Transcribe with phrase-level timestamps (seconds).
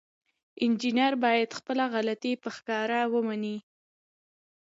[0.63, 3.57] انجینر باید خپله غلطي په ښکاره ومني.